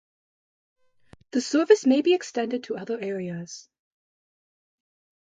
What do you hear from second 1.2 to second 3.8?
The service may be extended to other areas.